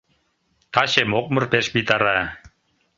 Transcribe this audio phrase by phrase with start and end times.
[0.73, 2.17] Таче мокмыр пеш витара.